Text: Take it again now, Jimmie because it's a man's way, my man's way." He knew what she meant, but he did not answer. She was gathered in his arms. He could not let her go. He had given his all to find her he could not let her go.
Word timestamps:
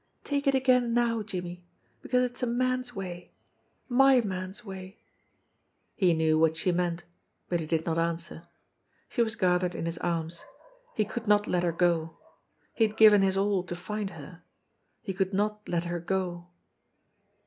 Take 0.23 0.47
it 0.47 0.55
again 0.55 0.95
now, 0.95 1.21
Jimmie 1.21 1.63
because 2.01 2.23
it's 2.23 2.41
a 2.41 2.47
man's 2.47 2.95
way, 2.95 3.35
my 3.87 4.19
man's 4.19 4.65
way." 4.65 4.97
He 5.95 6.15
knew 6.15 6.39
what 6.39 6.57
she 6.57 6.71
meant, 6.71 7.03
but 7.49 7.59
he 7.59 7.67
did 7.67 7.85
not 7.85 7.99
answer. 7.99 8.47
She 9.09 9.21
was 9.21 9.35
gathered 9.35 9.75
in 9.75 9.85
his 9.85 9.99
arms. 9.99 10.43
He 10.95 11.05
could 11.05 11.27
not 11.27 11.45
let 11.45 11.61
her 11.61 11.71
go. 11.71 12.17
He 12.73 12.87
had 12.87 12.97
given 12.97 13.21
his 13.21 13.37
all 13.37 13.61
to 13.61 13.75
find 13.75 14.09
her 14.17 14.41
he 15.03 15.13
could 15.13 15.35
not 15.35 15.69
let 15.69 15.83
her 15.83 15.99
go. 15.99 16.47